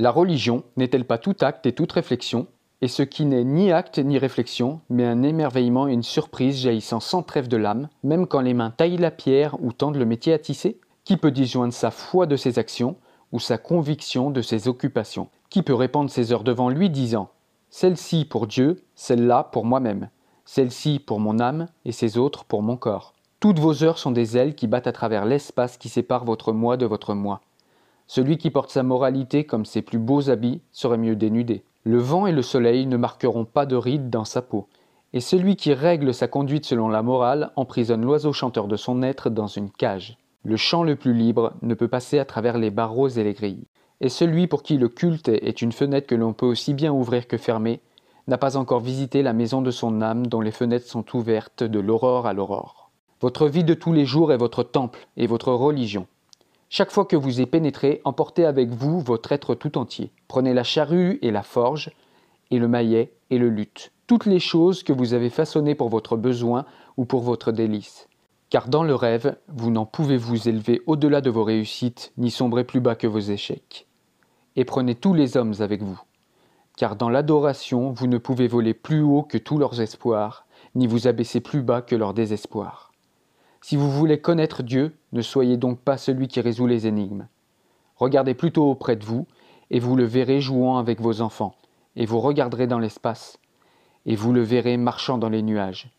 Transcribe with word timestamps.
La 0.00 0.12
religion 0.12 0.62
n'est-elle 0.76 1.04
pas 1.04 1.18
tout 1.18 1.34
acte 1.40 1.66
et 1.66 1.72
toute 1.72 1.90
réflexion? 1.90 2.46
Et 2.82 2.86
ce 2.86 3.02
qui 3.02 3.24
n'est 3.24 3.42
ni 3.42 3.72
acte 3.72 3.98
ni 3.98 4.16
réflexion, 4.16 4.80
mais 4.88 5.04
un 5.04 5.24
émerveillement 5.24 5.88
et 5.88 5.92
une 5.92 6.04
surprise 6.04 6.56
jaillissant 6.56 7.00
sans 7.00 7.24
trêve 7.24 7.48
de 7.48 7.56
l'âme, 7.56 7.88
même 8.04 8.28
quand 8.28 8.40
les 8.40 8.54
mains 8.54 8.70
taillent 8.70 8.96
la 8.96 9.10
pierre 9.10 9.56
ou 9.60 9.72
tendent 9.72 9.96
le 9.96 10.04
métier 10.04 10.32
à 10.32 10.38
tisser? 10.38 10.78
Qui 11.02 11.16
peut 11.16 11.32
disjoindre 11.32 11.72
sa 11.72 11.90
foi 11.90 12.26
de 12.26 12.36
ses 12.36 12.60
actions, 12.60 12.94
ou 13.32 13.40
sa 13.40 13.58
conviction 13.58 14.30
de 14.30 14.40
ses 14.40 14.68
occupations? 14.68 15.30
Qui 15.50 15.62
peut 15.62 15.74
répandre 15.74 16.10
ses 16.12 16.32
heures 16.32 16.44
devant 16.44 16.68
lui 16.68 16.90
disant 16.90 17.30
Celle-ci 17.68 18.24
pour 18.24 18.46
Dieu, 18.46 18.84
celle-là 18.94 19.48
pour 19.50 19.64
moi-même, 19.64 20.10
celle-ci 20.44 21.00
pour 21.00 21.18
mon 21.18 21.40
âme 21.40 21.66
et 21.84 21.90
ces 21.90 22.18
autres 22.18 22.44
pour 22.44 22.62
mon 22.62 22.76
corps 22.76 23.14
Toutes 23.40 23.58
vos 23.58 23.82
heures 23.82 23.98
sont 23.98 24.12
des 24.12 24.36
ailes 24.36 24.54
qui 24.54 24.68
battent 24.68 24.86
à 24.86 24.92
travers 24.92 25.24
l'espace 25.24 25.76
qui 25.76 25.88
sépare 25.88 26.24
votre 26.24 26.52
moi 26.52 26.76
de 26.76 26.86
votre 26.86 27.14
moi. 27.14 27.40
Celui 28.08 28.38
qui 28.38 28.50
porte 28.50 28.70
sa 28.70 28.82
moralité 28.82 29.44
comme 29.44 29.66
ses 29.66 29.82
plus 29.82 29.98
beaux 29.98 30.30
habits 30.30 30.62
serait 30.72 30.96
mieux 30.96 31.14
dénudé. 31.14 31.62
Le 31.84 31.98
vent 31.98 32.26
et 32.26 32.32
le 32.32 32.40
soleil 32.40 32.86
ne 32.86 32.96
marqueront 32.96 33.44
pas 33.44 33.66
de 33.66 33.76
rides 33.76 34.08
dans 34.08 34.24
sa 34.24 34.40
peau. 34.40 34.66
Et 35.12 35.20
celui 35.20 35.56
qui 35.56 35.74
règle 35.74 36.14
sa 36.14 36.26
conduite 36.26 36.64
selon 36.64 36.88
la 36.88 37.02
morale 37.02 37.52
emprisonne 37.56 38.04
l'oiseau 38.04 38.32
chanteur 38.32 38.66
de 38.66 38.76
son 38.76 39.02
être 39.02 39.28
dans 39.28 39.46
une 39.46 39.70
cage. 39.70 40.16
Le 40.42 40.56
chant 40.56 40.84
le 40.84 40.96
plus 40.96 41.12
libre 41.12 41.52
ne 41.60 41.74
peut 41.74 41.88
passer 41.88 42.18
à 42.18 42.24
travers 42.24 42.56
les 42.56 42.70
barreaux 42.70 43.08
et 43.08 43.24
les 43.24 43.34
grilles. 43.34 43.66
Et 44.00 44.08
celui 44.08 44.46
pour 44.46 44.62
qui 44.62 44.78
le 44.78 44.88
culte 44.88 45.28
est 45.28 45.60
une 45.60 45.72
fenêtre 45.72 46.06
que 46.06 46.14
l'on 46.14 46.32
peut 46.32 46.46
aussi 46.46 46.72
bien 46.72 46.92
ouvrir 46.92 47.28
que 47.28 47.36
fermer, 47.36 47.80
n'a 48.26 48.38
pas 48.38 48.56
encore 48.56 48.80
visité 48.80 49.22
la 49.22 49.34
maison 49.34 49.60
de 49.60 49.70
son 49.70 50.00
âme 50.00 50.26
dont 50.26 50.40
les 50.40 50.50
fenêtres 50.50 50.86
sont 50.86 51.04
ouvertes 51.14 51.62
de 51.62 51.78
l'aurore 51.78 52.26
à 52.26 52.32
l'aurore. 52.32 52.90
Votre 53.20 53.48
vie 53.48 53.64
de 53.64 53.74
tous 53.74 53.92
les 53.92 54.06
jours 54.06 54.32
est 54.32 54.38
votre 54.38 54.62
temple 54.62 55.08
et 55.18 55.26
votre 55.26 55.52
religion. 55.52 56.06
Chaque 56.70 56.90
fois 56.90 57.06
que 57.06 57.16
vous 57.16 57.40
y 57.40 57.46
pénétrez, 57.46 58.02
emportez 58.04 58.44
avec 58.44 58.68
vous 58.68 59.00
votre 59.00 59.32
être 59.32 59.54
tout 59.54 59.78
entier. 59.78 60.12
Prenez 60.28 60.52
la 60.52 60.64
charrue 60.64 61.18
et 61.22 61.30
la 61.30 61.42
forge, 61.42 61.90
et 62.50 62.58
le 62.58 62.68
maillet 62.68 63.12
et 63.30 63.38
le 63.38 63.48
luth, 63.48 63.92
toutes 64.06 64.26
les 64.26 64.38
choses 64.38 64.82
que 64.82 64.92
vous 64.92 65.14
avez 65.14 65.30
façonnées 65.30 65.74
pour 65.74 65.88
votre 65.88 66.16
besoin 66.16 66.66
ou 66.96 67.06
pour 67.06 67.22
votre 67.22 67.52
délice. 67.52 68.08
Car 68.50 68.68
dans 68.68 68.82
le 68.82 68.94
rêve, 68.94 69.36
vous 69.48 69.70
n'en 69.70 69.86
pouvez 69.86 70.16
vous 70.16 70.48
élever 70.48 70.82
au-delà 70.86 71.20
de 71.20 71.30
vos 71.30 71.44
réussites, 71.44 72.12
ni 72.18 72.30
sombrer 72.30 72.64
plus 72.64 72.80
bas 72.80 72.94
que 72.94 73.06
vos 73.06 73.18
échecs. 73.18 73.86
Et 74.56 74.64
prenez 74.64 74.94
tous 74.94 75.14
les 75.14 75.36
hommes 75.36 75.54
avec 75.60 75.82
vous. 75.82 76.00
Car 76.76 76.96
dans 76.96 77.10
l'adoration, 77.10 77.92
vous 77.92 78.06
ne 78.06 78.18
pouvez 78.18 78.46
voler 78.46 78.74
plus 78.74 79.02
haut 79.02 79.22
que 79.22 79.38
tous 79.38 79.58
leurs 79.58 79.80
espoirs, 79.80 80.46
ni 80.74 80.86
vous 80.86 81.06
abaisser 81.06 81.40
plus 81.40 81.62
bas 81.62 81.82
que 81.82 81.96
leur 81.96 82.14
désespoir. 82.14 82.87
Si 83.60 83.76
vous 83.76 83.90
voulez 83.90 84.20
connaître 84.20 84.62
Dieu, 84.62 84.96
ne 85.12 85.22
soyez 85.22 85.56
donc 85.56 85.80
pas 85.80 85.96
celui 85.96 86.28
qui 86.28 86.40
résout 86.40 86.66
les 86.66 86.86
énigmes. 86.86 87.26
Regardez 87.96 88.34
plutôt 88.34 88.70
auprès 88.70 88.96
de 88.96 89.04
vous, 89.04 89.26
et 89.70 89.80
vous 89.80 89.96
le 89.96 90.04
verrez 90.04 90.40
jouant 90.40 90.78
avec 90.78 91.00
vos 91.00 91.20
enfants, 91.20 91.54
et 91.96 92.06
vous 92.06 92.20
regarderez 92.20 92.66
dans 92.66 92.78
l'espace, 92.78 93.38
et 94.06 94.16
vous 94.16 94.32
le 94.32 94.42
verrez 94.42 94.76
marchant 94.76 95.18
dans 95.18 95.28
les 95.28 95.42
nuages, 95.42 95.90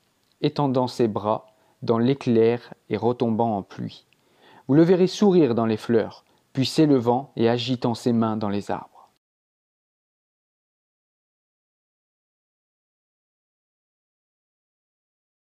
étendant 0.41 0.87
ses 0.87 1.07
bras 1.07 1.47
dans 1.81 1.97
l'éclair 1.97 2.73
et 2.89 2.97
retombant 2.97 3.57
en 3.57 3.63
pluie. 3.63 4.05
Vous 4.67 4.75
le 4.75 4.83
verrez 4.83 5.07
sourire 5.07 5.55
dans 5.55 5.65
les 5.65 5.77
fleurs, 5.77 6.25
puis 6.53 6.65
s'élevant 6.65 7.31
et 7.35 7.49
agitant 7.49 7.93
ses 7.93 8.13
mains 8.13 8.37
dans 8.37 8.49
les 8.49 8.71
arbres. 8.71 8.98